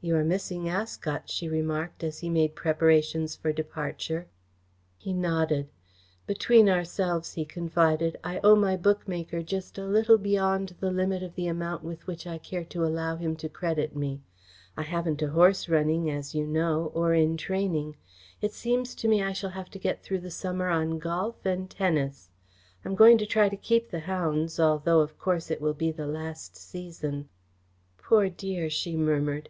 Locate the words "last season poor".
26.08-28.28